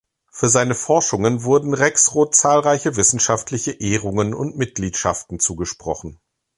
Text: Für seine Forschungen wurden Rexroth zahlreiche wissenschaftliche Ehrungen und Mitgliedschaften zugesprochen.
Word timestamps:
Für 0.31 0.49
seine 0.49 0.73
Forschungen 0.73 1.43
wurden 1.43 1.75
Rexroth 1.75 2.33
zahlreiche 2.33 2.95
wissenschaftliche 2.95 3.73
Ehrungen 3.73 4.33
und 4.33 4.57
Mitgliedschaften 4.57 5.39
zugesprochen. 5.39 6.19